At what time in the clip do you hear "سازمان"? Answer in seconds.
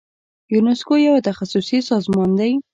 1.89-2.29